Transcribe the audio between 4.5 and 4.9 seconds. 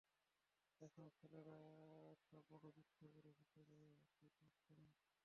করো।